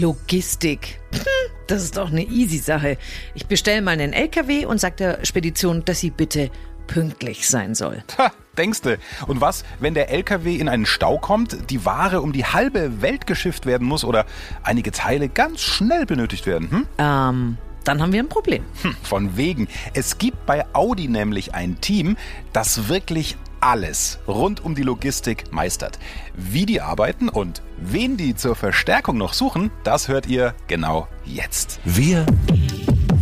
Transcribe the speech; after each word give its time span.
Logistik. 0.00 1.00
Hm, 1.12 1.20
Das 1.66 1.82
ist 1.82 1.96
doch 1.96 2.10
eine 2.10 2.22
easy 2.24 2.58
Sache. 2.58 2.96
Ich 3.34 3.46
bestelle 3.46 3.82
mal 3.82 3.92
einen 3.92 4.12
LKW 4.12 4.64
und 4.66 4.80
sage 4.80 4.96
der 4.96 5.24
Spedition, 5.24 5.84
dass 5.84 6.00
sie 6.00 6.10
bitte 6.10 6.50
pünktlich 6.88 7.48
sein 7.48 7.74
soll. 7.76 8.02
Ha, 8.18 8.32
denkste. 8.58 8.98
Und 9.28 9.40
was, 9.40 9.64
wenn 9.78 9.94
der 9.94 10.10
LKW 10.10 10.56
in 10.56 10.68
einen 10.68 10.86
Stau 10.86 11.18
kommt, 11.18 11.70
die 11.70 11.84
Ware 11.84 12.20
um 12.22 12.32
die 12.32 12.44
halbe 12.44 13.00
Welt 13.02 13.26
geschifft 13.28 13.66
werden 13.66 13.86
muss 13.86 14.04
oder 14.04 14.26
einige 14.64 14.90
Teile 14.90 15.28
ganz 15.28 15.60
schnell 15.60 16.06
benötigt 16.06 16.46
werden? 16.46 16.70
Hm? 16.70 16.86
Ähm, 16.98 17.58
dann 17.84 18.02
haben 18.02 18.12
wir 18.12 18.20
ein 18.20 18.28
Problem. 18.28 18.64
Hm, 18.82 18.96
Von 19.04 19.36
wegen. 19.36 19.68
Es 19.94 20.18
gibt 20.18 20.44
bei 20.46 20.64
Audi 20.74 21.06
nämlich 21.08 21.54
ein 21.54 21.80
Team, 21.80 22.16
das 22.52 22.88
wirklich 22.88 23.36
alles 23.60 24.18
rund 24.26 24.64
um 24.64 24.74
die 24.74 24.82
Logistik 24.82 25.52
meistert. 25.52 25.98
Wie 26.34 26.66
die 26.66 26.80
arbeiten 26.80 27.28
und 27.28 27.62
wen 27.76 28.16
die 28.16 28.34
zur 28.34 28.56
Verstärkung 28.56 29.18
noch 29.18 29.32
suchen, 29.32 29.70
das 29.84 30.08
hört 30.08 30.26
ihr 30.26 30.54
genau 30.66 31.08
jetzt. 31.24 31.80
Wir 31.84 32.26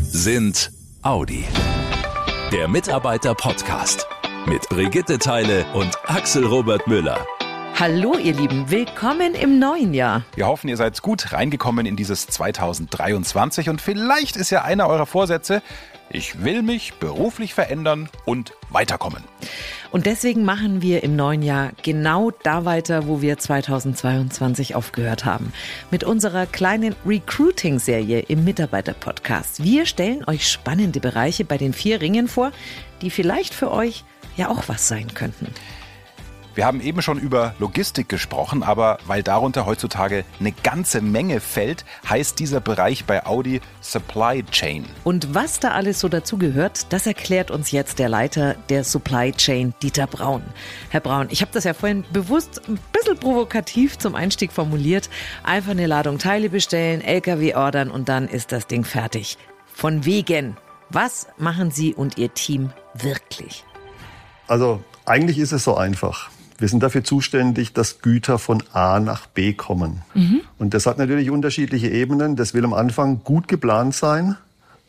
sind 0.00 0.72
Audi. 1.02 1.44
Der 2.52 2.68
Mitarbeiter-Podcast. 2.68 4.06
Mit 4.46 4.68
Brigitte 4.68 5.18
Teile 5.18 5.66
und 5.74 5.98
Axel 6.06 6.46
Robert 6.46 6.86
Müller. 6.86 7.18
Hallo 7.78 8.16
ihr 8.16 8.34
Lieben, 8.34 8.70
willkommen 8.70 9.34
im 9.34 9.60
neuen 9.60 9.94
Jahr. 9.94 10.24
Wir 10.34 10.48
hoffen, 10.48 10.68
ihr 10.68 10.76
seid 10.76 11.00
gut 11.00 11.32
reingekommen 11.32 11.86
in 11.86 11.94
dieses 11.94 12.26
2023 12.26 13.68
und 13.68 13.80
vielleicht 13.80 14.36
ist 14.36 14.50
ja 14.50 14.62
einer 14.62 14.88
eurer 14.88 15.06
Vorsätze, 15.06 15.62
ich 16.10 16.42
will 16.42 16.62
mich 16.62 16.94
beruflich 16.94 17.54
verändern 17.54 18.08
und 18.24 18.54
weiterkommen. 18.70 19.22
Und 19.90 20.06
deswegen 20.06 20.44
machen 20.44 20.82
wir 20.82 21.02
im 21.02 21.16
neuen 21.16 21.42
Jahr 21.42 21.72
genau 21.82 22.30
da 22.42 22.64
weiter, 22.64 23.06
wo 23.06 23.22
wir 23.22 23.38
2022 23.38 24.74
aufgehört 24.74 25.24
haben. 25.24 25.52
Mit 25.90 26.04
unserer 26.04 26.46
kleinen 26.46 26.94
Recruiting-Serie 27.06 28.20
im 28.20 28.44
Mitarbeiter-Podcast. 28.44 29.64
Wir 29.64 29.86
stellen 29.86 30.24
euch 30.26 30.46
spannende 30.46 31.00
Bereiche 31.00 31.44
bei 31.44 31.56
den 31.56 31.72
vier 31.72 32.02
Ringen 32.02 32.28
vor, 32.28 32.52
die 33.00 33.10
vielleicht 33.10 33.54
für 33.54 33.70
euch 33.70 34.04
ja 34.36 34.50
auch 34.50 34.68
was 34.68 34.88
sein 34.88 35.14
könnten. 35.14 35.46
Wir 36.58 36.66
haben 36.66 36.80
eben 36.80 37.02
schon 37.02 37.20
über 37.20 37.54
Logistik 37.60 38.08
gesprochen, 38.08 38.64
aber 38.64 38.98
weil 39.06 39.22
darunter 39.22 39.64
heutzutage 39.64 40.24
eine 40.40 40.50
ganze 40.50 41.00
Menge 41.00 41.38
fällt, 41.38 41.84
heißt 42.08 42.40
dieser 42.40 42.58
Bereich 42.58 43.04
bei 43.04 43.24
Audi 43.24 43.60
Supply 43.80 44.42
Chain. 44.42 44.84
Und 45.04 45.36
was 45.36 45.60
da 45.60 45.70
alles 45.70 46.00
so 46.00 46.08
dazugehört, 46.08 46.92
das 46.92 47.06
erklärt 47.06 47.52
uns 47.52 47.70
jetzt 47.70 48.00
der 48.00 48.08
Leiter 48.08 48.56
der 48.70 48.82
Supply 48.82 49.30
Chain, 49.30 49.72
Dieter 49.84 50.08
Braun. 50.08 50.42
Herr 50.90 50.98
Braun, 50.98 51.28
ich 51.30 51.42
habe 51.42 51.52
das 51.52 51.62
ja 51.62 51.74
vorhin 51.74 52.04
bewusst 52.12 52.60
ein 52.68 52.80
bisschen 52.90 53.16
provokativ 53.20 53.96
zum 53.96 54.16
Einstieg 54.16 54.50
formuliert. 54.50 55.10
Einfach 55.44 55.70
eine 55.70 55.86
Ladung 55.86 56.18
Teile 56.18 56.50
bestellen, 56.50 57.02
LKW 57.02 57.54
ordern 57.54 57.88
und 57.88 58.08
dann 58.08 58.26
ist 58.26 58.50
das 58.50 58.66
Ding 58.66 58.82
fertig. 58.82 59.38
Von 59.72 60.04
wegen. 60.04 60.56
Was 60.90 61.28
machen 61.36 61.70
Sie 61.70 61.94
und 61.94 62.18
Ihr 62.18 62.34
Team 62.34 62.72
wirklich? 62.94 63.64
Also 64.48 64.82
eigentlich 65.04 65.38
ist 65.38 65.52
es 65.52 65.62
so 65.62 65.76
einfach. 65.76 66.30
Wir 66.58 66.68
sind 66.68 66.82
dafür 66.82 67.04
zuständig, 67.04 67.72
dass 67.72 68.02
Güter 68.02 68.38
von 68.38 68.62
A 68.72 68.98
nach 68.98 69.26
B 69.26 69.52
kommen. 69.52 70.02
Und 70.58 70.74
das 70.74 70.86
hat 70.86 70.98
natürlich 70.98 71.30
unterschiedliche 71.30 71.88
Ebenen. 71.88 72.34
Das 72.34 72.52
will 72.52 72.64
am 72.64 72.74
Anfang 72.74 73.22
gut 73.22 73.46
geplant 73.46 73.94
sein, 73.94 74.36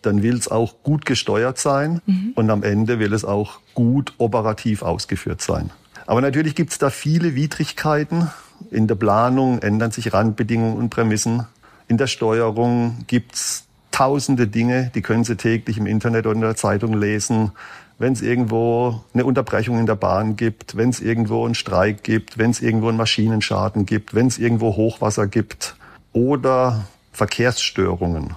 dann 0.01 0.23
will 0.23 0.35
es 0.35 0.47
auch 0.47 0.81
gut 0.81 1.05
gesteuert 1.05 1.59
sein 1.59 2.01
und 2.35 2.49
am 2.49 2.63
Ende 2.63 2.99
will 2.99 3.13
es 3.13 3.23
auch 3.23 3.59
gut 3.75 4.13
operativ 4.17 4.81
ausgeführt 4.81 5.41
sein. 5.41 5.69
Aber 6.07 6.21
natürlich 6.21 6.55
gibt 6.55 6.71
es 6.71 6.79
da 6.79 6.89
viele 6.89 7.35
Widrigkeiten. 7.35 8.31
In 8.71 8.87
der 8.87 8.95
Planung 8.95 9.59
ändern 9.59 9.91
sich 9.91 10.11
Randbedingungen 10.11 10.75
und 10.75 10.89
Prämissen. 10.89 11.45
In 11.87 11.97
der 11.97 12.07
Steuerung 12.07 13.05
gibt 13.05 13.35
es 13.35 13.65
tausende 13.91 14.47
Dinge, 14.47 14.91
die 14.95 15.01
können 15.01 15.23
Sie 15.23 15.35
täglich 15.35 15.77
im 15.77 15.85
Internet 15.85 16.25
oder 16.25 16.35
in 16.35 16.41
der 16.41 16.55
Zeitung 16.55 16.99
lesen. 16.99 17.51
Wenn 17.99 18.13
es 18.13 18.21
irgendwo 18.21 19.03
eine 19.13 19.25
Unterbrechung 19.25 19.77
in 19.77 19.85
der 19.85 19.95
Bahn 19.95 20.37
gibt, 20.37 20.77
wenn 20.77 20.89
es 20.89 21.01
irgendwo 21.01 21.43
einen 21.45 21.53
Streik 21.53 22.01
gibt, 22.01 22.37
wenn 22.37 22.49
es 22.49 22.61
irgendwo 22.61 22.87
einen 22.87 22.97
Maschinenschaden 22.97 23.85
gibt, 23.85 24.15
wenn 24.15 24.27
es 24.27 24.37
irgendwo 24.37 24.77
Hochwasser 24.77 25.27
gibt 25.27 25.75
oder 26.13 26.87
Verkehrsstörungen, 27.11 28.35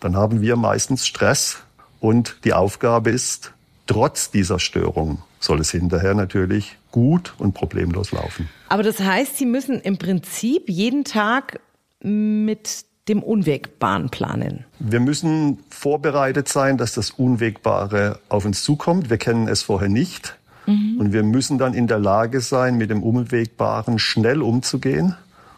dann 0.00 0.16
haben 0.16 0.40
wir 0.40 0.56
meistens 0.56 1.06
Stress 1.06 1.62
und 2.00 2.38
die 2.42 2.54
Aufgabe 2.54 3.10
ist, 3.10 3.52
trotz 3.86 4.32
dieser 4.32 4.58
Störung 4.58 5.22
soll 5.38 5.60
es 5.60 5.70
hinterher 5.70 6.14
natürlich 6.14 6.76
gut 6.90 7.34
und 7.38 7.54
problemlos 7.54 8.10
laufen. 8.10 8.48
Aber 8.68 8.82
das 8.82 8.98
heißt, 8.98 9.36
Sie 9.36 9.46
müssen 9.46 9.80
im 9.80 9.96
Prinzip 9.96 10.68
jeden 10.68 11.04
Tag 11.04 11.60
mit 12.00 12.84
dem 13.08 13.22
Unwegbaren 13.22 14.08
planen. 14.08 14.64
Wir 14.78 15.00
müssen 15.00 15.58
vorbereitet 15.68 16.48
sein, 16.48 16.78
dass 16.78 16.94
das 16.94 17.10
Unwegbare 17.10 18.18
auf 18.28 18.44
uns 18.44 18.64
zukommt. 18.64 19.10
Wir 19.10 19.18
kennen 19.18 19.48
es 19.48 19.62
vorher 19.62 19.88
nicht. 19.88 20.36
Und 20.66 21.12
wir 21.12 21.22
müssen 21.22 21.58
dann 21.58 21.74
in 21.74 21.88
der 21.88 21.98
Lage 21.98 22.40
sein, 22.40 22.76
mit 22.78 22.88
dem 22.88 23.02
Unwegbaren 23.02 23.98
schnell 23.98 24.40
umzugehen 24.40 25.14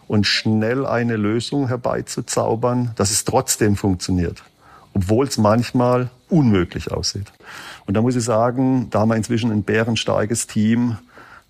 und 0.09 0.27
schnell 0.27 0.85
eine 0.85 1.17
Lösung 1.17 1.69
herbeizuzaubern, 1.69 2.91
dass 2.97 3.13
es 3.13 3.25
trotzdem 3.25 3.77
funktioniert. 3.77 4.43
Obwohl 4.95 5.27
es 5.27 5.39
manchmal 5.39 6.11
unmöglich 6.29 6.91
aussieht. 6.91 7.33
Und 7.87 7.95
da 7.95 8.03
muss 8.03 8.17
ich 8.17 8.25
sagen, 8.25 8.89
da 8.91 9.01
haben 9.01 9.11
wir 9.11 9.17
inzwischen 9.17 9.53
ein 9.53 9.63
bärenstarkes 9.63 10.49
Team, 10.49 10.97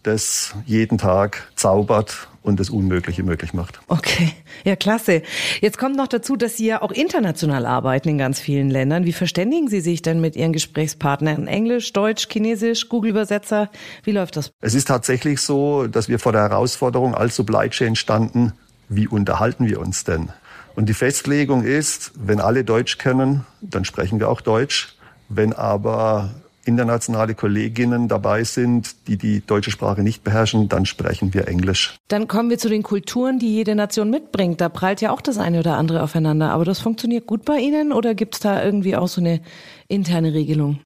das 0.06 0.54
jeden 0.64 0.98
Tag 0.98 1.48
zaubert 1.56 2.28
und 2.42 2.60
das 2.60 2.70
Unmögliche 2.70 3.24
möglich 3.24 3.52
macht. 3.52 3.80
Okay, 3.88 4.32
ja 4.64 4.76
klasse. 4.76 5.22
Jetzt 5.60 5.78
kommt 5.78 5.96
noch 5.96 6.06
dazu, 6.06 6.36
dass 6.36 6.56
Sie 6.56 6.66
ja 6.66 6.80
auch 6.80 6.92
international 6.92 7.66
arbeiten 7.66 8.08
in 8.10 8.18
ganz 8.18 8.38
vielen 8.38 8.70
Ländern. 8.70 9.04
Wie 9.04 9.12
verständigen 9.12 9.68
Sie 9.68 9.80
sich 9.80 10.00
denn 10.00 10.20
mit 10.20 10.36
Ihren 10.36 10.52
Gesprächspartnern? 10.52 11.48
Englisch, 11.48 11.92
Deutsch, 11.92 12.28
Chinesisch, 12.30 12.88
Google-Übersetzer? 12.88 13.68
Wie 14.04 14.12
läuft 14.12 14.36
das? 14.36 14.52
Es 14.60 14.74
ist 14.74 14.86
tatsächlich 14.86 15.40
so, 15.40 15.88
dass 15.88 16.08
wir 16.08 16.20
vor 16.20 16.32
der 16.32 16.42
Herausforderung 16.42 17.14
als 17.14 17.34
Supply 17.34 17.68
Chain 17.68 17.96
standen, 17.96 18.52
wie 18.88 19.08
unterhalten 19.08 19.66
wir 19.66 19.80
uns 19.80 20.04
denn? 20.04 20.30
Und 20.76 20.88
die 20.88 20.94
Festlegung 20.94 21.64
ist, 21.64 22.12
wenn 22.14 22.38
alle 22.38 22.62
Deutsch 22.62 22.98
können, 22.98 23.44
dann 23.60 23.84
sprechen 23.84 24.20
wir 24.20 24.28
auch 24.28 24.40
Deutsch. 24.40 24.94
Wenn 25.28 25.52
aber 25.52 26.30
internationale 26.66 27.34
Kolleginnen 27.34 28.08
dabei 28.08 28.44
sind, 28.44 28.96
die 29.06 29.16
die 29.16 29.40
deutsche 29.46 29.70
Sprache 29.70 30.02
nicht 30.02 30.24
beherrschen, 30.24 30.68
dann 30.68 30.86
sprechen 30.86 31.32
wir 31.32 31.48
Englisch. 31.48 31.96
Dann 32.08 32.28
kommen 32.28 32.50
wir 32.50 32.58
zu 32.58 32.68
den 32.68 32.82
Kulturen, 32.82 33.38
die 33.38 33.54
jede 33.54 33.74
Nation 33.74 34.10
mitbringt. 34.10 34.60
Da 34.60 34.68
prallt 34.68 35.00
ja 35.00 35.12
auch 35.12 35.20
das 35.20 35.38
eine 35.38 35.60
oder 35.60 35.76
andere 35.76 36.02
aufeinander. 36.02 36.50
Aber 36.50 36.64
das 36.64 36.80
funktioniert 36.80 37.26
gut 37.26 37.44
bei 37.44 37.58
Ihnen 37.58 37.92
oder 37.92 38.14
gibt 38.14 38.34
es 38.34 38.40
da 38.40 38.62
irgendwie 38.62 38.96
auch 38.96 39.08
so 39.08 39.20
eine 39.20 39.40
interne 39.88 40.34
Regelung? 40.34 40.80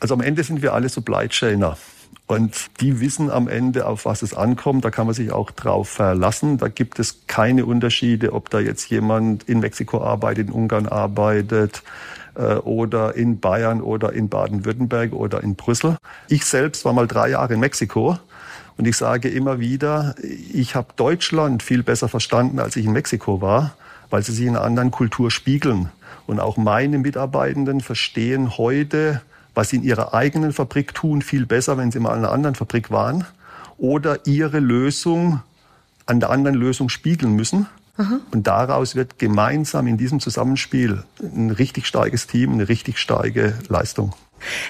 Also 0.00 0.14
am 0.14 0.20
Ende 0.20 0.42
sind 0.44 0.62
wir 0.62 0.74
alle 0.74 0.88
Supply 0.88 1.28
Chainer. 1.28 1.76
Und 2.28 2.80
die 2.80 3.00
wissen 3.00 3.30
am 3.30 3.46
Ende, 3.46 3.86
auf 3.86 4.04
was 4.04 4.22
es 4.22 4.34
ankommt. 4.34 4.84
Da 4.84 4.90
kann 4.90 5.06
man 5.06 5.14
sich 5.14 5.30
auch 5.30 5.52
drauf 5.52 5.88
verlassen. 5.88 6.58
Da 6.58 6.68
gibt 6.68 6.98
es 6.98 7.26
keine 7.28 7.64
Unterschiede, 7.66 8.32
ob 8.32 8.50
da 8.50 8.58
jetzt 8.58 8.90
jemand 8.90 9.44
in 9.44 9.60
Mexiko 9.60 10.02
arbeitet, 10.02 10.48
in 10.48 10.52
Ungarn 10.52 10.86
arbeitet 10.86 11.82
oder 12.36 13.14
in 13.14 13.40
Bayern 13.40 13.80
oder 13.80 14.12
in 14.12 14.28
Baden-Württemberg 14.28 15.12
oder 15.12 15.42
in 15.42 15.54
Brüssel. 15.54 15.96
Ich 16.28 16.44
selbst 16.44 16.84
war 16.84 16.92
mal 16.92 17.06
drei 17.06 17.30
Jahre 17.30 17.54
in 17.54 17.60
Mexiko. 17.60 18.18
Und 18.76 18.86
ich 18.86 18.96
sage 18.96 19.28
immer 19.28 19.58
wieder, 19.58 20.14
ich 20.52 20.74
habe 20.74 20.88
Deutschland 20.96 21.62
viel 21.62 21.82
besser 21.82 22.08
verstanden, 22.08 22.58
als 22.58 22.76
ich 22.76 22.84
in 22.84 22.92
Mexiko 22.92 23.40
war, 23.40 23.74
weil 24.10 24.22
sie 24.22 24.32
sich 24.32 24.44
in 24.44 24.50
einer 24.50 24.64
anderen 24.64 24.90
Kultur 24.90 25.30
spiegeln. 25.30 25.90
Und 26.26 26.40
auch 26.40 26.58
meine 26.58 26.98
Mitarbeitenden 26.98 27.80
verstehen 27.80 28.58
heute, 28.58 29.22
was 29.54 29.70
sie 29.70 29.76
in 29.76 29.82
ihrer 29.82 30.12
eigenen 30.12 30.52
Fabrik 30.52 30.92
tun, 30.92 31.22
viel 31.22 31.46
besser, 31.46 31.78
wenn 31.78 31.90
sie 31.90 32.00
mal 32.00 32.10
in 32.10 32.18
einer 32.18 32.32
anderen 32.32 32.54
Fabrik 32.54 32.90
waren 32.90 33.24
oder 33.78 34.26
ihre 34.26 34.58
Lösung 34.58 35.40
an 36.04 36.20
der 36.20 36.30
anderen 36.30 36.56
Lösung 36.56 36.88
spiegeln 36.88 37.34
müssen. 37.34 37.66
Und 38.30 38.46
daraus 38.46 38.94
wird 38.94 39.18
gemeinsam 39.18 39.86
in 39.86 39.96
diesem 39.96 40.20
Zusammenspiel 40.20 41.04
ein 41.20 41.50
richtig 41.50 41.86
starkes 41.86 42.26
Team, 42.26 42.52
eine 42.52 42.68
richtig 42.68 42.98
starke 42.98 43.54
Leistung. 43.68 44.14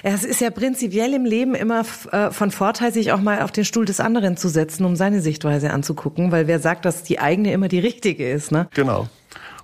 Ja, 0.03 0.11
es 0.11 0.23
ist 0.23 0.41
ja 0.41 0.49
prinzipiell 0.49 1.13
im 1.13 1.25
Leben 1.25 1.53
immer 1.53 1.83
äh, 2.11 2.31
von 2.31 2.51
Vorteil, 2.51 2.93
sich 2.93 3.11
auch 3.11 3.21
mal 3.21 3.41
auf 3.41 3.51
den 3.51 3.65
Stuhl 3.65 3.85
des 3.85 3.99
anderen 3.99 4.37
zu 4.37 4.47
setzen, 4.47 4.85
um 4.85 4.95
seine 4.95 5.21
Sichtweise 5.21 5.71
anzugucken, 5.71 6.31
weil 6.31 6.47
wer 6.47 6.59
sagt, 6.59 6.85
dass 6.85 7.03
die 7.03 7.19
eigene 7.19 7.51
immer 7.51 7.67
die 7.67 7.79
richtige 7.79 8.29
ist, 8.31 8.51
ne? 8.51 8.67
Genau. 8.73 9.07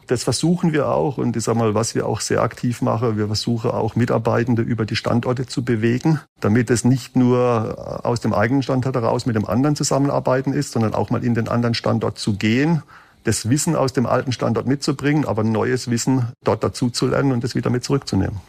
Das 0.08 0.24
versuchen 0.24 0.74
wir 0.74 0.90
auch 0.90 1.18
und 1.18 1.38
ich 1.38 1.44
sag 1.46 1.56
mal, 1.56 1.76
was 1.76 1.96
wir 1.96 2.06
auch 2.06 2.20
sehr 2.20 2.42
aktiv 2.42 2.82
machen, 2.82 3.18
wir 3.18 3.28
versuchen 3.28 3.72
auch 3.72 3.96
Mitarbeitende 3.96 4.62
über 4.62 4.86
die 4.86 4.98
Standorte 4.98 5.48
zu 5.48 5.64
bewegen, 5.64 6.20
damit 6.42 6.70
es 6.70 6.84
nicht 6.84 7.16
nur 7.16 8.06
aus 8.06 8.20
dem 8.20 8.34
eigenen 8.34 8.64
Standort 8.64 8.96
heraus 8.96 9.26
mit 9.26 9.38
dem 9.38 9.46
anderen 9.46 9.78
zusammenarbeiten 9.78 10.52
ist, 10.52 10.74
sondern 10.74 10.94
auch 10.94 11.10
mal 11.10 11.24
in 11.24 11.36
den 11.36 11.48
anderen 11.48 11.74
Standort 11.74 12.18
zu 12.20 12.34
gehen, 12.34 12.84
das 13.24 13.50
Wissen 13.50 13.76
aus 13.76 13.94
dem 13.94 14.06
alten 14.06 14.32
Standort 14.32 14.68
mitzubringen, 14.68 15.26
aber 15.26 15.44
neues 15.44 15.90
Wissen 15.90 16.28
dort 16.44 16.64
dazu 16.64 16.90
zu 16.90 17.08
lernen 17.08 17.32
und 17.32 17.44
es 17.44 17.56
wieder 17.56 17.70
mit 17.70 17.84
zurückzunehmen. 17.84 18.40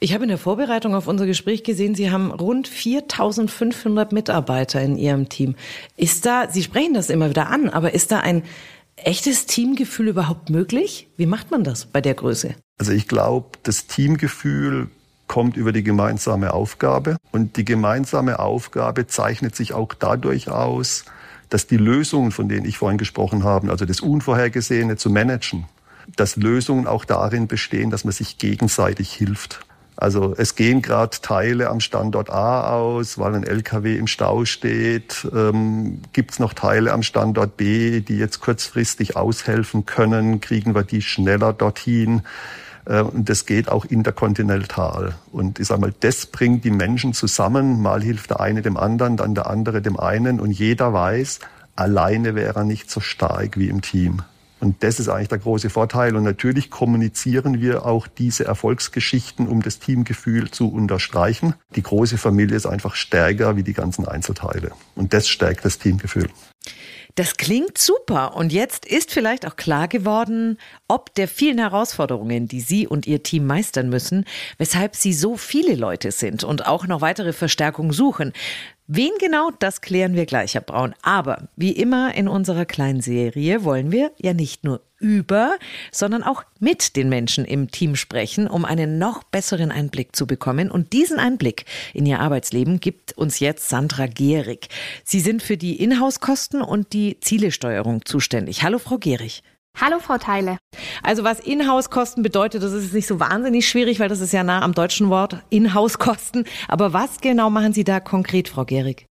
Ich 0.00 0.14
habe 0.14 0.24
in 0.24 0.28
der 0.28 0.38
Vorbereitung 0.38 0.94
auf 0.94 1.06
unser 1.06 1.26
Gespräch 1.26 1.62
gesehen, 1.62 1.94
Sie 1.94 2.10
haben 2.10 2.32
rund 2.32 2.66
4500 2.66 4.12
Mitarbeiter 4.12 4.80
in 4.82 4.96
Ihrem 4.96 5.28
Team. 5.28 5.54
Ist 5.96 6.26
da, 6.26 6.48
Sie 6.50 6.62
sprechen 6.62 6.94
das 6.94 7.10
immer 7.10 7.30
wieder 7.30 7.48
an, 7.48 7.68
aber 7.68 7.94
ist 7.94 8.10
da 8.10 8.20
ein 8.20 8.42
echtes 8.96 9.46
Teamgefühl 9.46 10.08
überhaupt 10.08 10.50
möglich? 10.50 11.08
Wie 11.16 11.26
macht 11.26 11.50
man 11.50 11.64
das 11.64 11.86
bei 11.86 12.00
der 12.00 12.14
Größe? 12.14 12.54
Also 12.78 12.92
ich 12.92 13.08
glaube, 13.08 13.58
das 13.62 13.86
Teamgefühl 13.86 14.88
kommt 15.26 15.56
über 15.56 15.72
die 15.72 15.82
gemeinsame 15.82 16.52
Aufgabe. 16.52 17.16
Und 17.32 17.56
die 17.56 17.64
gemeinsame 17.64 18.38
Aufgabe 18.38 19.06
zeichnet 19.06 19.56
sich 19.56 19.72
auch 19.72 19.94
dadurch 19.94 20.48
aus, 20.50 21.04
dass 21.48 21.66
die 21.66 21.76
Lösungen, 21.76 22.30
von 22.30 22.48
denen 22.48 22.66
ich 22.66 22.78
vorhin 22.78 22.98
gesprochen 22.98 23.44
habe, 23.44 23.70
also 23.70 23.84
das 23.84 24.00
Unvorhergesehene 24.00 24.96
zu 24.96 25.10
managen, 25.10 25.66
dass 26.16 26.36
Lösungen 26.36 26.86
auch 26.86 27.04
darin 27.04 27.46
bestehen, 27.46 27.90
dass 27.90 28.04
man 28.04 28.12
sich 28.12 28.38
gegenseitig 28.38 29.12
hilft. 29.12 29.60
Also 29.96 30.34
es 30.36 30.56
gehen 30.56 30.82
gerade 30.82 31.16
Teile 31.22 31.70
am 31.70 31.78
Standort 31.78 32.28
A 32.28 32.68
aus, 32.70 33.16
weil 33.18 33.34
ein 33.34 33.44
LKW 33.44 33.96
im 33.96 34.08
Stau 34.08 34.44
steht. 34.44 35.26
Ähm, 35.32 36.02
Gibt 36.12 36.32
es 36.32 36.38
noch 36.40 36.52
Teile 36.52 36.92
am 36.92 37.04
Standort 37.04 37.56
B, 37.56 38.00
die 38.00 38.16
jetzt 38.18 38.40
kurzfristig 38.40 39.16
aushelfen 39.16 39.86
können? 39.86 40.40
Kriegen 40.40 40.74
wir 40.74 40.82
die 40.82 41.00
schneller 41.00 41.52
dorthin? 41.52 42.22
Äh, 42.86 43.02
und 43.02 43.28
das 43.28 43.46
geht 43.46 43.68
auch 43.68 43.84
interkontinental. 43.84 45.14
Und 45.32 45.58
ich 45.58 45.68
sage 45.68 45.80
mal, 45.80 45.94
das 46.00 46.26
bringt 46.26 46.64
die 46.64 46.70
Menschen 46.70 47.12
zusammen. 47.14 47.80
Mal 47.80 48.02
hilft 48.02 48.30
der 48.30 48.40
eine 48.40 48.62
dem 48.62 48.76
anderen, 48.76 49.16
dann 49.16 49.34
der 49.34 49.48
andere 49.48 49.82
dem 49.82 49.98
einen. 49.98 50.40
Und 50.40 50.50
jeder 50.50 50.92
weiß, 50.92 51.40
alleine 51.76 52.34
wäre 52.34 52.60
er 52.60 52.64
nicht 52.64 52.90
so 52.90 53.00
stark 53.00 53.58
wie 53.58 53.68
im 53.68 53.80
Team. 53.80 54.22
Und 54.60 54.82
das 54.82 54.98
ist 54.98 55.08
eigentlich 55.08 55.28
der 55.28 55.38
große 55.38 55.68
Vorteil. 55.68 56.16
Und 56.16 56.22
natürlich 56.22 56.70
kommunizieren 56.70 57.60
wir 57.60 57.84
auch 57.84 58.06
diese 58.06 58.46
Erfolgsgeschichten, 58.46 59.46
um 59.46 59.60
das 59.60 59.78
Teamgefühl 59.78 60.50
zu 60.50 60.72
unterstreichen. 60.72 61.54
Die 61.76 61.82
große 61.82 62.16
Familie 62.16 62.56
ist 62.56 62.64
einfach 62.64 62.94
stärker 62.94 63.56
wie 63.56 63.62
die 63.62 63.74
ganzen 63.74 64.08
Einzelteile. 64.08 64.70
Und 64.94 65.12
das 65.12 65.28
stärkt 65.28 65.66
das 65.66 65.78
Teamgefühl. 65.78 66.30
Das 67.16 67.36
klingt 67.36 67.78
super. 67.78 68.34
Und 68.34 68.52
jetzt 68.52 68.84
ist 68.84 69.12
vielleicht 69.12 69.46
auch 69.46 69.54
klar 69.54 69.86
geworden, 69.86 70.58
ob 70.88 71.14
der 71.14 71.28
vielen 71.28 71.58
Herausforderungen, 71.58 72.48
die 72.48 72.60
Sie 72.60 72.88
und 72.88 73.06
Ihr 73.06 73.22
Team 73.22 73.46
meistern 73.46 73.88
müssen, 73.88 74.24
weshalb 74.58 74.96
Sie 74.96 75.12
so 75.12 75.36
viele 75.36 75.76
Leute 75.76 76.10
sind 76.10 76.42
und 76.42 76.66
auch 76.66 76.88
noch 76.88 77.02
weitere 77.02 77.32
Verstärkung 77.32 77.92
suchen. 77.92 78.32
Wen 78.88 79.12
genau, 79.20 79.50
das 79.60 79.80
klären 79.80 80.14
wir 80.14 80.26
gleich, 80.26 80.54
Herr 80.54 80.60
Braun. 80.60 80.94
Aber 81.02 81.48
wie 81.54 81.72
immer 81.72 82.14
in 82.14 82.26
unserer 82.26 82.66
kleinen 82.66 83.00
Serie 83.00 83.62
wollen 83.62 83.92
wir 83.92 84.10
ja 84.18 84.34
nicht 84.34 84.64
nur 84.64 84.82
über, 85.04 85.58
sondern 85.92 86.22
auch 86.22 86.42
mit 86.60 86.96
den 86.96 87.10
Menschen 87.10 87.44
im 87.44 87.70
Team 87.70 87.94
sprechen, 87.94 88.48
um 88.48 88.64
einen 88.64 88.98
noch 88.98 89.22
besseren 89.22 89.70
Einblick 89.70 90.16
zu 90.16 90.26
bekommen. 90.26 90.70
Und 90.70 90.94
diesen 90.94 91.18
Einblick 91.18 91.66
in 91.92 92.06
ihr 92.06 92.20
Arbeitsleben 92.20 92.80
gibt 92.80 93.12
uns 93.12 93.38
jetzt 93.38 93.68
Sandra 93.68 94.06
Gehrig. 94.06 94.68
Sie 95.04 95.20
sind 95.20 95.42
für 95.42 95.58
die 95.58 95.76
Inhouse-Kosten 95.76 96.62
und 96.62 96.94
die 96.94 97.20
Zielesteuerung 97.20 98.06
zuständig. 98.06 98.62
Hallo, 98.62 98.78
Frau 98.78 98.96
Gehrig. 98.96 99.42
Hallo 99.78 99.98
Frau 99.98 100.18
Teile. 100.18 100.58
Also 101.02 101.24
was 101.24 101.40
Inhouse-Kosten 101.40 102.22
bedeutet, 102.22 102.62
das 102.62 102.72
ist 102.72 102.94
nicht 102.94 103.08
so 103.08 103.18
wahnsinnig 103.18 103.68
schwierig, 103.68 103.98
weil 103.98 104.08
das 104.08 104.20
ist 104.20 104.32
ja 104.32 104.44
nah 104.44 104.62
am 104.62 104.72
deutschen 104.72 105.10
Wort 105.10 105.38
Inhouse-Kosten. 105.50 106.44
Aber 106.68 106.92
was 106.92 107.20
genau 107.20 107.50
machen 107.50 107.72
Sie 107.72 107.82
da 107.82 107.98
konkret, 107.98 108.48
Frau 108.48 108.64
Gehrig? 108.64 109.06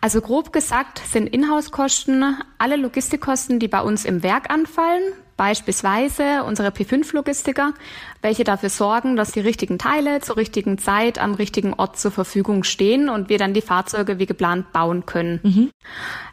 Also 0.00 0.20
grob 0.20 0.52
gesagt 0.52 1.00
sind 1.10 1.26
Inhouse-Kosten 1.26 2.36
alle 2.58 2.76
Logistikkosten, 2.76 3.58
die 3.58 3.68
bei 3.68 3.80
uns 3.80 4.04
im 4.04 4.22
Werk 4.22 4.50
anfallen, 4.50 5.02
beispielsweise 5.36 6.44
unsere 6.44 6.68
P5-Logistiker, 6.68 7.74
welche 8.22 8.44
dafür 8.44 8.70
sorgen, 8.70 9.16
dass 9.16 9.32
die 9.32 9.40
richtigen 9.40 9.78
Teile 9.78 10.20
zur 10.20 10.36
richtigen 10.36 10.78
Zeit 10.78 11.18
am 11.18 11.34
richtigen 11.34 11.74
Ort 11.74 11.98
zur 11.98 12.10
Verfügung 12.10 12.64
stehen 12.64 13.08
und 13.08 13.28
wir 13.28 13.38
dann 13.38 13.54
die 13.54 13.60
Fahrzeuge 13.60 14.18
wie 14.18 14.26
geplant 14.26 14.72
bauen 14.72 15.06
können. 15.06 15.40
Mhm. 15.42 15.70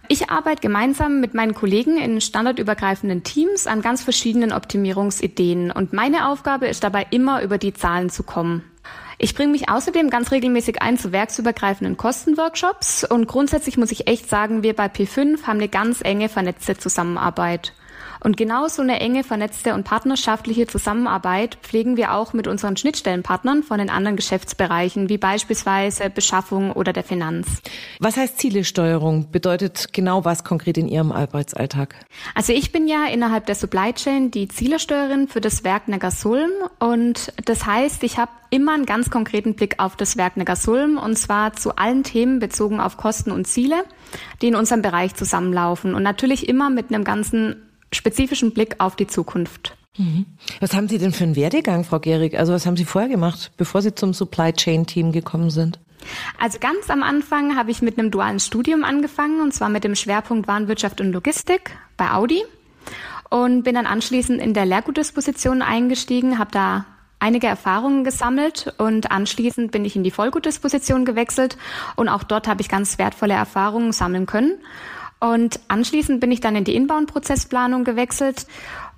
Ich 0.08 0.30
arbeite 0.30 0.62
gemeinsam 0.62 1.22
mit 1.22 1.34
meinen 1.34 1.54
Kollegen 1.54 1.98
in 1.98 2.22
standardübergreifenden 2.22 3.24
Teams 3.24 3.68
an 3.68 3.82
ganz 3.82 4.04
verschiedenen 4.04 4.52
Optimierungsideen 4.52 5.72
und 5.72 5.94
meine 5.94 6.28
Aufgabe 6.28 6.68
ist 6.68 6.84
dabei 6.84 7.08
immer 7.12 7.42
über 7.42 7.58
die 7.58 7.74
Zahlen 7.74 8.10
zu 8.10 8.24
kommen. 8.24 8.64
Ich 9.18 9.36
bringe 9.36 9.52
mich 9.52 9.70
außerdem 9.70 10.10
ganz 10.10 10.32
regelmäßig 10.32 10.82
ein 10.82 10.98
zu 10.98 11.12
werksübergreifenden 11.12 11.98
Kostenworkshops 11.98 13.04
und 13.04 13.28
grundsätzlich 13.28 13.78
muss 13.78 13.92
ich 13.92 14.08
echt 14.08 14.30
sagen, 14.30 14.64
wir 14.64 14.76
bei 14.76 14.88
P5 14.88 15.44
haben 15.44 15.60
eine 15.60 15.70
ganz 15.70 16.02
enge 16.02 16.30
vernetzte 16.30 16.78
Zusammenarbeit. 16.78 17.74
Und 18.20 18.38
genau 18.38 18.68
so 18.68 18.82
eine 18.82 19.00
enge, 19.00 19.24
vernetzte 19.24 19.74
und 19.74 19.84
partnerschaftliche 19.84 20.68
Zusammenarbeit 20.68 21.58
pflegen 21.62 21.98
wir 21.98 22.14
auch 22.14 22.34
mit 22.34 22.48
unseren 22.48 22.78
Schnittstellenpartnern 22.78 23.64
von 23.64 23.80
den 23.80 23.90
anderen 23.90 24.16
Geschäftsbereichen, 24.16 25.10
wie 25.10 25.18
beispielsweise 25.18 26.10
Beschaffung 26.10 26.72
oder 26.72 26.94
der 26.94 27.04
Finanz. 27.04 27.48
Was 28.00 28.18
heißt 28.18 28.38
Zielesteuerung? 28.38 29.32
Bedeutet 29.32 29.94
genau 29.94 30.26
was 30.26 30.44
konkret 30.44 30.78
in 30.78 30.88
Ihrem 30.88 31.12
Arbeitsalltag? 31.12 31.96
Also 32.36 32.54
ich 32.54 32.72
bin 32.72 32.88
ja 32.88 33.06
innerhalb 33.08 33.46
der 33.46 33.56
Supply 33.56 33.94
Chain 33.94 34.32
die 34.32 34.48
Zielesteuerin 34.48 35.28
für 35.28 35.42
das 35.42 35.64
Werk 35.64 35.88
Neckarsulm 35.88 36.52
und 36.80 37.34
das 37.46 37.66
heißt, 37.66 38.04
ich 38.04 38.18
habe 38.18 38.32
immer 38.50 38.74
einen 38.74 38.86
ganz 38.86 39.10
konkreten 39.10 39.56
Blick 39.56 39.76
auf 39.80 39.96
das 39.96 40.16
Werk 40.16 40.38
Neckarsulm 40.38 40.98
und 40.98 41.18
zwar 41.18 41.54
zu 41.54 41.76
allen 41.76 42.04
Themen 42.04 42.40
bezogen 42.40 42.80
auf 42.80 42.98
Kosten 42.98 43.32
und 43.32 43.48
Ziele, 43.48 43.84
die 44.42 44.48
in 44.48 44.56
unserem 44.56 44.82
Bereich 44.82 45.16
zusammenlaufen 45.16 45.96
und 45.96 46.04
natürlich 46.04 46.48
immer 46.48 46.70
mit 46.70 46.94
einem 46.94 47.04
ganzen 47.04 47.56
spezifischen 47.94 48.54
Blick 48.54 48.76
auf 48.80 48.96
die 48.96 49.08
Zukunft. 49.08 49.76
Mhm. 49.98 50.26
Was 50.60 50.74
haben 50.74 50.88
Sie 50.88 50.98
denn 50.98 51.14
für 51.14 51.24
einen 51.24 51.36
Werdegang, 51.36 51.84
Frau 51.84 52.00
Gehrig? 52.00 52.38
Also 52.38 52.54
was 52.54 52.66
haben 52.66 52.78
Sie 52.78 52.86
vorher 52.86 53.10
gemacht, 53.10 53.52
bevor 53.58 53.82
Sie 53.82 53.94
zum 53.94 54.14
Supply 54.14 54.54
Chain 54.54 54.86
Team 54.86 55.12
gekommen 55.12 55.50
sind? 55.50 55.80
Also 56.40 56.60
ganz 56.60 56.90
am 56.90 57.04
Anfang 57.04 57.56
habe 57.56 57.72
ich 57.72 57.82
mit 57.82 57.98
einem 57.98 58.12
dualen 58.12 58.40
Studium 58.40 58.84
angefangen 58.84 59.42
und 59.42 59.54
zwar 59.54 59.70
mit 59.70 59.84
dem 59.84 59.96
Schwerpunkt 59.96 60.48
Warenwirtschaft 60.48 61.00
und 61.00 61.12
Logistik 61.12 61.72
bei 61.96 62.12
Audi 62.12 62.44
und 63.30 63.64
bin 63.64 63.76
dann 63.76 63.86
anschließend 63.86 64.42
in 64.42 64.54
der 64.54 64.66
Lehrgutdisposition 64.66 65.62
eingestiegen, 65.62 66.40
habe 66.40 66.52
da 66.52 66.86
einige 67.20 67.48
Erfahrungen 67.48 68.04
gesammelt 68.04 68.74
und 68.80 69.12
anschließend 69.12 69.72
bin 69.72 69.86
ich 69.86 69.96
in 69.96 70.04
die 70.04 70.12
Vollgutdisposition 70.12 71.06
gewechselt 71.06 71.58
und 71.96 72.10
auch 72.10 72.24
dort 72.24 72.48
habe 72.48 72.62
ich 72.62 72.68
ganz 72.68 72.98
wertvolle 72.98 73.34
Erfahrungen 73.34 73.94
sammeln 73.94 74.26
können 74.26 74.58
und 75.24 75.62
anschließend 75.70 76.20
bin 76.20 76.34
ich 76.34 76.42
dann 76.42 76.58
in 76.58 76.66
die 76.66 76.76
Inbound-Prozessplanung 76.76 77.86
gewechselt 77.86 78.46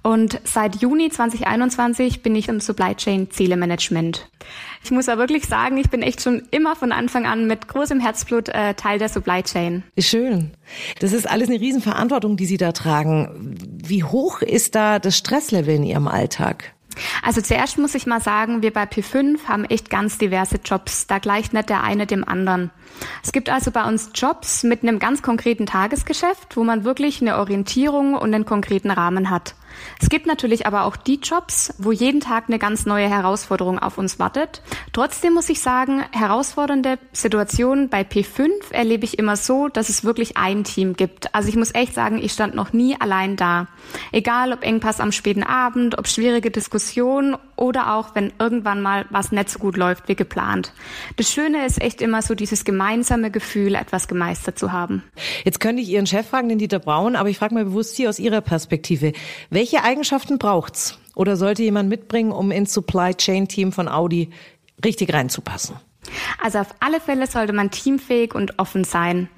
und 0.01 0.39
seit 0.43 0.75
Juni 0.77 1.09
2021 1.09 2.21
bin 2.21 2.35
ich 2.35 2.47
im 2.47 2.59
Supply 2.59 2.95
Chain 2.95 3.31
Zielemanagement. 3.31 4.29
Ich 4.83 4.91
muss 4.91 5.09
aber 5.09 5.21
wirklich 5.21 5.45
sagen, 5.45 5.77
ich 5.77 5.89
bin 5.89 6.03
echt 6.03 6.21
schon 6.21 6.43
immer 6.51 6.75
von 6.75 6.91
Anfang 6.91 7.25
an 7.25 7.47
mit 7.47 7.67
großem 7.67 7.99
Herzblut 7.99 8.49
äh, 8.49 8.75
Teil 8.75 8.99
der 8.99 9.09
Supply 9.09 9.41
Chain. 9.41 9.83
Schön. 9.97 10.51
Das 10.99 11.11
ist 11.11 11.27
alles 11.27 11.49
eine 11.49 11.59
Riesenverantwortung, 11.59 12.37
die 12.37 12.45
Sie 12.45 12.57
da 12.57 12.71
tragen. 12.71 13.55
Wie 13.83 14.03
hoch 14.03 14.43
ist 14.43 14.75
da 14.75 14.99
das 14.99 15.17
Stresslevel 15.17 15.73
in 15.73 15.83
Ihrem 15.83 16.07
Alltag? 16.07 16.74
Also 17.21 17.41
zuerst 17.41 17.77
muss 17.77 17.95
ich 17.95 18.05
mal 18.05 18.21
sagen, 18.21 18.61
wir 18.61 18.71
bei 18.71 18.83
P5 18.83 19.47
haben 19.47 19.65
echt 19.65 19.89
ganz 19.89 20.17
diverse 20.17 20.57
Jobs. 20.63 21.07
Da 21.07 21.19
gleicht 21.19 21.53
nicht 21.53 21.69
der 21.69 21.83
eine 21.83 22.05
dem 22.05 22.27
anderen. 22.27 22.71
Es 23.23 23.31
gibt 23.31 23.49
also 23.49 23.71
bei 23.71 23.83
uns 23.83 24.11
Jobs 24.13 24.63
mit 24.63 24.83
einem 24.83 24.99
ganz 24.99 25.21
konkreten 25.21 25.65
Tagesgeschäft, 25.65 26.55
wo 26.55 26.63
man 26.63 26.83
wirklich 26.83 27.21
eine 27.21 27.37
Orientierung 27.37 28.13
und 28.13 28.33
einen 28.33 28.45
konkreten 28.45 28.91
Rahmen 28.91 29.29
hat. 29.29 29.55
Es 30.01 30.09
gibt 30.09 30.27
natürlich 30.27 30.67
aber 30.67 30.85
auch 30.85 30.95
die 30.95 31.19
Jobs, 31.21 31.73
wo 31.77 31.91
jeden 31.91 32.21
Tag 32.21 32.45
eine 32.47 32.59
ganz 32.59 32.85
neue 32.85 33.09
Herausforderung 33.09 33.79
auf 33.79 33.97
uns 33.97 34.19
wartet. 34.19 34.61
Trotzdem 34.93 35.33
muss 35.33 35.49
ich 35.49 35.61
sagen, 35.61 36.03
herausfordernde 36.11 36.97
Situationen 37.11 37.89
bei 37.89 38.01
P5 38.01 38.49
erlebe 38.71 39.05
ich 39.05 39.19
immer 39.19 39.35
so, 39.35 39.67
dass 39.67 39.89
es 39.89 40.03
wirklich 40.03 40.37
ein 40.37 40.63
Team 40.63 40.95
gibt. 40.95 41.33
Also 41.33 41.49
ich 41.49 41.55
muss 41.55 41.73
echt 41.73 41.93
sagen, 41.93 42.17
ich 42.17 42.31
stand 42.31 42.55
noch 42.55 42.73
nie 42.73 42.99
allein 42.99 43.35
da. 43.35 43.67
Egal 44.11 44.53
ob 44.53 44.63
Engpass 44.63 44.99
am 44.99 45.11
späten 45.11 45.43
Abend, 45.43 45.97
ob 45.97 46.07
schwierige 46.07 46.51
Diskussionen 46.51 47.35
oder 47.55 47.95
auch 47.95 48.15
wenn 48.15 48.33
irgendwann 48.39 48.81
mal 48.81 49.05
was 49.09 49.31
nicht 49.31 49.49
so 49.49 49.59
gut 49.59 49.77
läuft 49.77 50.07
wie 50.07 50.15
geplant. 50.15 50.73
Das 51.15 51.31
Schöne 51.31 51.65
ist 51.65 51.81
echt 51.81 52.01
immer 52.01 52.21
so 52.21 52.35
dieses 52.35 52.65
gemeinsame 52.65 53.31
Gefühl, 53.31 53.75
etwas 53.75 54.07
gemeistert 54.07 54.59
zu 54.59 54.71
haben. 54.71 55.03
Jetzt 55.43 55.59
könnte 55.59 55.81
ich 55.81 55.89
Ihren 55.89 56.07
Chef 56.07 56.27
fragen, 56.27 56.49
den 56.49 56.59
Dieter 56.59 56.79
Braun, 56.79 57.15
aber 57.15 57.29
ich 57.29 57.37
frage 57.37 57.53
mal 57.53 57.65
bewusst 57.65 57.95
hier 57.95 58.09
aus 58.09 58.19
Ihrer 58.19 58.41
Perspektive. 58.41 59.13
Welche 59.49 59.83
Eigenschaften 59.83 60.37
braucht's? 60.37 60.99
Oder 61.15 61.37
sollte 61.37 61.63
jemand 61.63 61.87
mitbringen, 61.89 62.31
um 62.31 62.51
ins 62.51 62.73
Supply 62.73 63.13
Chain 63.13 63.47
Team 63.47 63.71
von 63.71 63.87
Audi 63.87 64.29
richtig 64.83 65.13
reinzupassen? 65.13 65.77
Also 66.41 66.59
auf 66.59 66.75
alle 66.79 66.99
Fälle 66.99 67.27
sollte 67.27 67.53
man 67.53 67.71
teamfähig 67.71 68.33
und 68.33 68.59
offen 68.59 68.83
sein. 68.83 69.29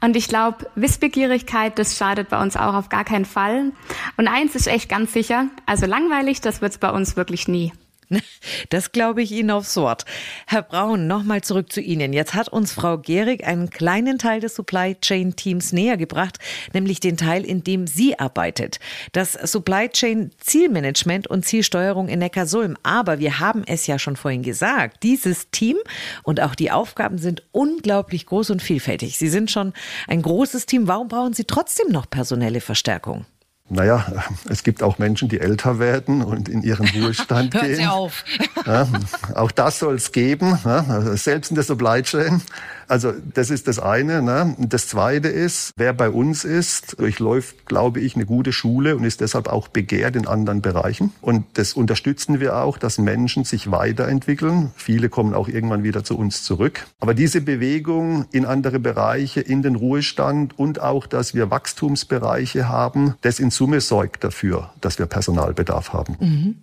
Und 0.00 0.16
ich 0.16 0.28
glaube, 0.28 0.66
Wissbegierigkeit, 0.74 1.78
das 1.78 1.96
schadet 1.96 2.28
bei 2.28 2.40
uns 2.40 2.56
auch 2.56 2.74
auf 2.74 2.88
gar 2.88 3.04
keinen 3.04 3.24
Fall. 3.24 3.72
Und 4.16 4.28
eins 4.28 4.54
ist 4.54 4.66
echt 4.66 4.88
ganz 4.88 5.12
sicher, 5.12 5.46
also 5.66 5.86
langweilig, 5.86 6.40
das 6.40 6.60
wird's 6.60 6.78
bei 6.78 6.90
uns 6.90 7.16
wirklich 7.16 7.48
nie. 7.48 7.72
Das 8.70 8.92
glaube 8.92 9.22
ich 9.22 9.32
Ihnen 9.32 9.50
aufs 9.50 9.76
Wort. 9.76 10.04
Herr 10.46 10.62
Braun, 10.62 11.06
nochmal 11.06 11.42
zurück 11.42 11.72
zu 11.72 11.80
Ihnen. 11.80 12.12
Jetzt 12.12 12.34
hat 12.34 12.48
uns 12.48 12.72
Frau 12.72 12.98
Gehrig 12.98 13.46
einen 13.46 13.70
kleinen 13.70 14.18
Teil 14.18 14.40
des 14.40 14.54
Supply 14.54 14.96
Chain 15.00 15.36
Teams 15.36 15.72
näher 15.72 15.96
gebracht, 15.96 16.38
nämlich 16.72 17.00
den 17.00 17.16
Teil, 17.16 17.44
in 17.44 17.64
dem 17.64 17.86
sie 17.86 18.18
arbeitet. 18.18 18.78
Das 19.12 19.32
Supply 19.32 19.88
Chain 19.88 20.30
Zielmanagement 20.38 21.26
und 21.26 21.44
Zielsteuerung 21.44 22.08
in 22.08 22.18
Neckarsulm. 22.18 22.76
Aber 22.82 23.18
wir 23.18 23.40
haben 23.40 23.64
es 23.66 23.86
ja 23.86 23.98
schon 23.98 24.16
vorhin 24.16 24.42
gesagt. 24.42 25.02
Dieses 25.02 25.50
Team 25.50 25.76
und 26.22 26.40
auch 26.40 26.54
die 26.54 26.70
Aufgaben 26.70 27.18
sind 27.18 27.42
unglaublich 27.52 28.26
groß 28.26 28.50
und 28.50 28.62
vielfältig. 28.62 29.18
Sie 29.18 29.28
sind 29.28 29.50
schon 29.50 29.72
ein 30.06 30.22
großes 30.22 30.66
Team. 30.66 30.88
Warum 30.88 31.08
brauchen 31.08 31.32
Sie 31.32 31.44
trotzdem 31.44 31.88
noch 31.88 32.08
personelle 32.08 32.60
Verstärkung? 32.60 33.26
Naja, 33.70 34.06
es 34.48 34.62
gibt 34.62 34.82
auch 34.82 34.98
Menschen, 34.98 35.28
die 35.28 35.40
älter 35.40 35.78
werden 35.78 36.22
und 36.22 36.48
in 36.48 36.62
ihren 36.62 36.88
Ruhestand 36.88 37.54
Hört 37.54 37.64
gehen. 37.64 37.76
sie 37.76 37.86
auf. 37.86 38.24
Ja, 38.66 38.88
auch 39.34 39.50
das 39.50 39.78
soll 39.78 39.96
es 39.96 40.12
geben, 40.12 40.58
ja, 40.64 41.16
selbst 41.16 41.50
in 41.50 41.54
der 41.54 41.64
Supply 41.64 42.02
Chain. 42.02 42.42
Also 42.88 43.12
das 43.34 43.50
ist 43.50 43.68
das 43.68 43.78
eine. 43.78 44.22
Ne? 44.22 44.56
Das 44.58 44.88
zweite 44.88 45.28
ist, 45.28 45.72
wer 45.76 45.92
bei 45.92 46.10
uns 46.10 46.44
ist, 46.44 46.98
durchläuft, 46.98 47.66
glaube 47.66 48.00
ich, 48.00 48.16
eine 48.16 48.26
gute 48.26 48.52
Schule 48.52 48.96
und 48.96 49.04
ist 49.04 49.20
deshalb 49.20 49.48
auch 49.48 49.68
begehrt 49.68 50.16
in 50.16 50.26
anderen 50.26 50.62
Bereichen. 50.62 51.12
Und 51.20 51.44
das 51.54 51.74
unterstützen 51.74 52.40
wir 52.40 52.56
auch, 52.56 52.78
dass 52.78 52.98
Menschen 52.98 53.44
sich 53.44 53.70
weiterentwickeln. 53.70 54.72
Viele 54.76 55.08
kommen 55.08 55.34
auch 55.34 55.48
irgendwann 55.48 55.82
wieder 55.82 56.04
zu 56.04 56.18
uns 56.18 56.42
zurück. 56.42 56.86
Aber 57.00 57.14
diese 57.14 57.40
Bewegung 57.40 58.26
in 58.32 58.44
andere 58.44 58.78
Bereiche, 58.78 59.40
in 59.40 59.62
den 59.62 59.76
Ruhestand 59.76 60.58
und 60.58 60.80
auch, 60.80 61.06
dass 61.06 61.34
wir 61.34 61.50
Wachstumsbereiche 61.50 62.68
haben, 62.68 63.14
das 63.20 63.38
in 63.38 63.50
Summe 63.50 63.80
sorgt 63.80 64.24
dafür, 64.24 64.70
dass 64.80 64.98
wir 64.98 65.06
Personalbedarf 65.06 65.92
haben. 65.92 66.16
Mhm. 66.20 66.56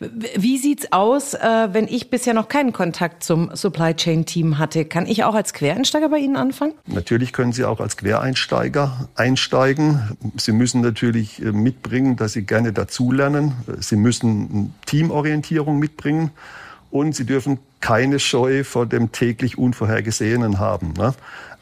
Wie 0.00 0.58
sieht's 0.58 0.92
aus, 0.92 1.34
äh, 1.34 1.68
wenn 1.72 1.86
ich 1.88 2.10
bisher 2.10 2.34
noch 2.34 2.48
keinen 2.48 2.72
Kontakt 2.72 3.22
zum 3.22 3.50
Supply 3.54 3.94
Chain 3.94 4.26
Team 4.26 4.58
hatte? 4.58 4.84
Kann 4.84 5.06
ich 5.06 5.24
auch 5.24 5.34
als 5.34 5.52
Quereinsteiger 5.52 6.08
bei 6.08 6.18
Ihnen 6.18 6.36
anfangen? 6.36 6.74
Natürlich 6.86 7.32
können 7.32 7.52
Sie 7.52 7.64
auch 7.64 7.80
als 7.80 7.96
Quereinsteiger 7.96 9.08
einsteigen. 9.14 10.16
Sie 10.36 10.52
müssen 10.52 10.80
natürlich 10.80 11.40
äh, 11.42 11.52
mitbringen, 11.52 12.16
dass 12.16 12.32
Sie 12.32 12.42
gerne 12.42 12.72
dazulernen. 12.72 13.52
Sie 13.78 13.96
müssen 13.96 14.74
Teamorientierung 14.86 15.78
mitbringen 15.78 16.30
und 16.90 17.14
Sie 17.14 17.24
dürfen 17.26 17.58
keine 17.82 18.18
Scheu 18.18 18.64
vor 18.64 18.86
dem 18.86 19.12
täglich 19.12 19.58
Unvorhergesehenen 19.58 20.58
haben. 20.58 20.94
Ne? 20.94 21.12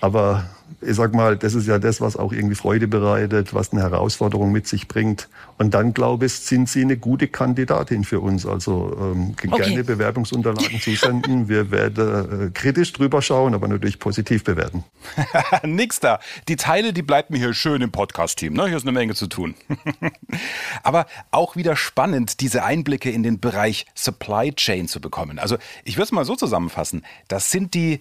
Aber 0.00 0.44
ich 0.80 0.94
sag 0.94 1.14
mal, 1.14 1.36
das 1.36 1.54
ist 1.54 1.66
ja 1.66 1.78
das, 1.78 2.00
was 2.00 2.16
auch 2.16 2.32
irgendwie 2.32 2.54
Freude 2.54 2.88
bereitet, 2.88 3.52
was 3.52 3.72
eine 3.72 3.82
Herausforderung 3.82 4.52
mit 4.52 4.66
sich 4.66 4.88
bringt. 4.88 5.28
Und 5.58 5.74
dann, 5.74 5.92
glaube 5.92 6.26
ich, 6.26 6.32
sind 6.32 6.68
Sie 6.68 6.80
eine 6.80 6.96
gute 6.96 7.28
Kandidatin 7.28 8.04
für 8.04 8.20
uns. 8.20 8.46
Also 8.46 8.96
ähm, 8.98 9.36
gerne 9.36 9.60
Okay. 9.60 9.82
Bewerbungsunterlagen 9.82 10.80
zusenden. 10.80 11.48
Wir 11.48 11.70
werden 11.70 12.48
äh, 12.48 12.50
kritisch 12.50 12.92
drüber 12.92 13.20
schauen, 13.20 13.54
aber 13.54 13.68
natürlich 13.68 13.98
positiv 13.98 14.42
bewerten. 14.44 14.84
Nix 15.64 16.00
da. 16.00 16.18
Die 16.48 16.56
Teile, 16.56 16.92
die 16.92 17.02
bleibt 17.02 17.30
mir 17.30 17.38
hier 17.38 17.52
schön 17.52 17.82
im 17.82 17.90
Podcast-Team. 17.90 18.54
Ne? 18.54 18.68
Hier 18.68 18.76
ist 18.76 18.84
eine 18.84 18.92
Menge 18.92 19.14
zu 19.14 19.26
tun. 19.26 19.54
Aber 20.82 21.06
auch 21.30 21.56
wieder 21.56 21.76
spannend, 21.76 22.40
diese 22.40 22.64
Einblicke 22.64 23.10
in 23.10 23.22
den 23.22 23.38
Bereich 23.40 23.86
Supply 23.94 24.52
Chain 24.54 24.88
zu 24.88 25.00
bekommen. 25.00 25.38
Also 25.38 25.58
ich 25.84 25.96
würde 25.98 26.09
es 26.10 26.14
mal 26.14 26.24
so 26.24 26.36
zusammenfassen. 26.36 27.04
Das 27.28 27.50
sind 27.50 27.74
die 27.74 28.00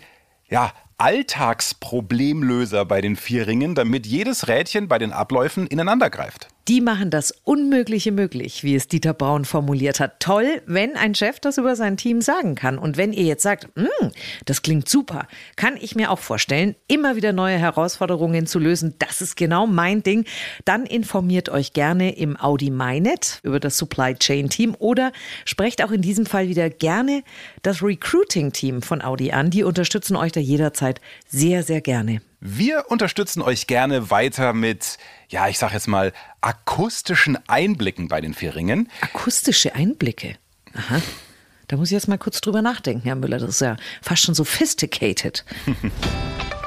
ja, 0.50 0.74
Alltagsproblemlöser 0.98 2.84
bei 2.86 3.02
den 3.02 3.16
vier 3.16 3.48
Ringen, 3.48 3.76
damit 3.76 4.06
jedes 4.06 4.48
Rädchen 4.48 4.88
bei 4.88 4.98
den 4.98 5.14
Abläufen 5.14 5.68
ineinander 5.68 6.10
greift. 6.10 6.50
Die 6.70 6.82
machen 6.82 7.10
das 7.10 7.34
Unmögliche 7.46 8.12
möglich, 8.12 8.64
wie 8.64 8.76
es 8.76 8.88
Dieter 8.88 9.16
Braun 9.16 9.44
formuliert 9.44 10.00
hat. 10.00 10.20
Toll, 10.20 10.62
wenn 10.68 10.96
ein 10.96 11.16
Chef 11.16 11.40
das 11.40 11.58
über 11.58 11.76
sein 11.76 11.98
Team 11.98 12.22
sagen 12.22 12.54
kann. 12.54 12.78
Und 12.78 12.96
wenn 12.96 13.12
ihr 13.12 13.24
jetzt 13.24 13.42
sagt, 13.42 13.76
"Mm, 13.76 14.10
das 14.46 14.62
klingt 14.62 14.88
super, 14.88 15.28
kann 15.56 15.78
ich 15.82 15.96
mir 15.96 16.12
auch 16.12 16.20
vorstellen, 16.20 16.76
immer 16.88 17.16
wieder 17.16 17.34
neue 17.34 17.58
Herausforderungen 17.58 18.46
zu 18.46 18.60
lösen. 18.60 18.94
Das 19.00 19.20
ist 19.20 19.36
genau 19.36 19.66
mein 19.66 20.04
Ding. 20.04 20.26
Dann 20.64 20.86
informiert 20.86 21.50
euch 21.50 21.74
gerne 21.74 22.16
im 22.16 22.40
Audi 22.40 22.70
MyNet 22.70 23.40
über 23.42 23.60
das 23.60 23.76
Supply 23.76 24.14
Chain 24.14 24.50
Team 24.50 24.76
oder 24.78 25.12
sprecht 25.46 25.84
auch 25.84 25.90
in 25.90 26.04
diesem 26.04 26.28
Fall 26.28 26.50
wieder 26.50 26.70
gerne 26.70 27.24
das 27.64 27.82
Recruiting 27.82 28.52
Team 28.52 28.84
von 28.84 29.02
Audi 29.02 29.32
an. 29.32 29.50
Die 29.50 29.64
unterstützen 29.64 30.16
euch 30.16 30.34
da 30.34 30.40
jederzeit 30.40 31.02
sehr, 31.28 31.64
sehr 31.64 31.82
gerne. 31.82 32.22
Wir 32.42 32.86
unterstützen 32.88 33.42
euch 33.42 33.68
gerne 33.68 34.12
weiter 34.12 34.54
mit, 34.54 34.98
ja, 35.28 35.50
ich 35.50 35.60
sag 35.60 35.74
jetzt 35.74 35.90
mal, 35.90 36.14
akustischen 36.40 37.38
Einblicken 37.50 38.08
bei 38.08 38.22
den 38.22 38.34
vier 38.34 38.56
Ringen. 38.56 38.90
Akustische 39.02 39.76
Einblicke. 39.76 40.38
Aha. 40.74 41.02
Da 41.68 41.76
muss 41.76 41.90
ich 41.90 41.94
jetzt 41.94 42.08
mal 42.08 42.18
kurz 42.18 42.40
drüber 42.40 42.62
nachdenken, 42.62 43.04
Herr 43.04 43.16
Müller. 43.16 43.40
Das 43.40 43.50
ist 43.50 43.62
ja 43.62 43.76
fast 44.02 44.24
schon 44.24 44.36
sophisticated. 44.36 45.44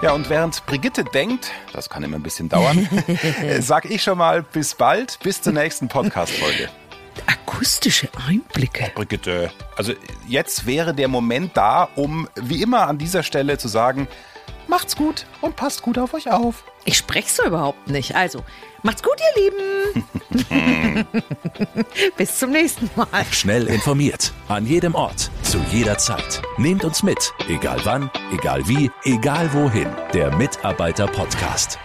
Ja, 0.02 0.12
und 0.12 0.28
während 0.28 0.66
Brigitte 0.66 1.04
denkt, 1.04 1.52
das 1.72 1.88
kann 1.88 2.02
immer 2.02 2.16
ein 2.16 2.22
bisschen 2.22 2.48
dauern, 2.48 2.88
äh, 3.06 3.62
sag 3.62 3.88
ich 3.88 4.02
schon 4.02 4.18
mal 4.18 4.42
bis 4.42 4.74
bald, 4.74 5.18
bis 5.22 5.40
zur 5.40 5.52
nächsten 5.52 5.88
Podcast-Folge. 5.88 6.68
Akustische 7.26 8.08
Einblicke. 8.28 8.90
Brigitte, 8.94 9.52
also 9.76 9.94
jetzt 10.26 10.66
wäre 10.66 10.92
der 10.92 11.08
Moment 11.08 11.56
da, 11.56 11.88
um 11.94 12.28
wie 12.34 12.62
immer 12.62 12.88
an 12.88 12.98
dieser 12.98 13.22
Stelle 13.22 13.58
zu 13.58 13.68
sagen, 13.68 14.08
macht's 14.68 14.96
gut 14.96 15.26
und 15.40 15.56
passt 15.56 15.82
gut 15.82 15.98
auf 15.98 16.14
euch 16.14 16.30
auf. 16.30 16.64
Ich 16.84 16.96
spreche 16.96 17.28
so 17.28 17.44
überhaupt 17.44 17.88
nicht. 17.88 18.16
Also, 18.16 18.42
macht's 18.82 19.02
gut, 19.02 19.16
ihr 19.20 19.42
Lieben. 19.42 21.06
Bis 22.16 22.38
zum 22.38 22.50
nächsten 22.50 22.90
Mal. 22.96 23.06
Schnell 23.30 23.68
informiert. 23.68 24.32
An 24.48 24.66
jedem 24.66 24.94
Ort. 24.94 25.30
Zu 25.42 25.58
jeder 25.70 25.98
Zeit. 25.98 26.42
Nehmt 26.58 26.84
uns 26.84 27.02
mit. 27.02 27.32
Egal 27.48 27.80
wann, 27.84 28.10
egal 28.32 28.66
wie, 28.66 28.90
egal 29.04 29.52
wohin. 29.52 29.88
Der 30.12 30.34
Mitarbeiter-Podcast. 30.36 31.78